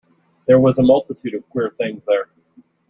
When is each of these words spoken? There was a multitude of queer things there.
There 0.47 0.59
was 0.59 0.79
a 0.79 0.81
multitude 0.81 1.35
of 1.35 1.47
queer 1.51 1.75
things 1.77 2.05
there. 2.07 2.29